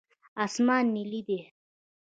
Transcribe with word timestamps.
اسمان 0.43 0.83
نیلي 0.93 1.21
دی. 1.27 1.39